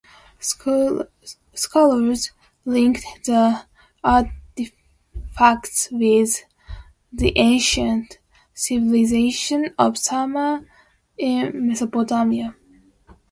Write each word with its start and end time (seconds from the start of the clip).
Scholars 1.53 2.31
linked 2.65 3.03
the 3.27 3.65
artifacts 4.03 5.89
with 5.91 6.43
the 7.13 7.31
ancient 7.35 8.17
civilisation 8.51 9.75
of 9.77 9.99
Sumer 9.99 10.65
in 11.19 11.67
Mesopotamia. 11.67 12.55